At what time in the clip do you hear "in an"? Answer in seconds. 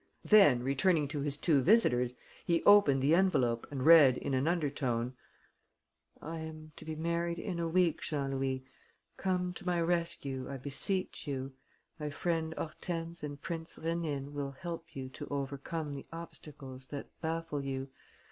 4.17-4.47